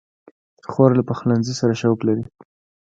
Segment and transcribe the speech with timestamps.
[0.71, 2.23] خور له پخلنځي سره شوق لري.